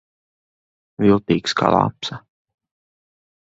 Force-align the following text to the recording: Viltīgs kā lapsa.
Viltīgs 1.03 1.57
kā 1.61 1.71
lapsa. 1.77 2.21